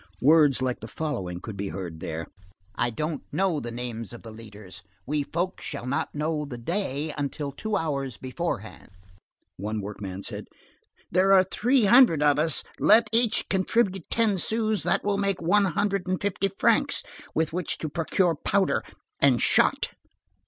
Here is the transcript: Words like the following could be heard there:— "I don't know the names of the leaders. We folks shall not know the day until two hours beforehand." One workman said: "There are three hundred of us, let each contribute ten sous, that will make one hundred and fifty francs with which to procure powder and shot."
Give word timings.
Words 0.23 0.63
like 0.63 0.79
the 0.79 0.87
following 0.87 1.41
could 1.41 1.55
be 1.55 1.69
heard 1.69 1.99
there:— 1.99 2.25
"I 2.73 2.89
don't 2.89 3.21
know 3.31 3.59
the 3.59 3.69
names 3.69 4.11
of 4.13 4.23
the 4.23 4.31
leaders. 4.31 4.81
We 5.05 5.21
folks 5.21 5.63
shall 5.63 5.85
not 5.85 6.15
know 6.15 6.43
the 6.43 6.57
day 6.57 7.13
until 7.19 7.51
two 7.51 7.75
hours 7.77 8.17
beforehand." 8.17 8.89
One 9.57 9.79
workman 9.79 10.23
said: 10.23 10.45
"There 11.11 11.33
are 11.33 11.43
three 11.43 11.85
hundred 11.85 12.23
of 12.23 12.39
us, 12.39 12.63
let 12.79 13.09
each 13.11 13.47
contribute 13.47 14.09
ten 14.09 14.39
sous, 14.39 14.81
that 14.81 15.03
will 15.03 15.19
make 15.19 15.39
one 15.39 15.65
hundred 15.65 16.07
and 16.07 16.19
fifty 16.19 16.47
francs 16.47 17.03
with 17.35 17.53
which 17.53 17.77
to 17.77 17.87
procure 17.87 18.33
powder 18.33 18.83
and 19.19 19.39
shot." 19.39 19.89